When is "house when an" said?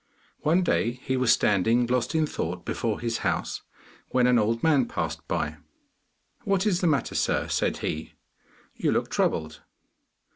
3.19-4.39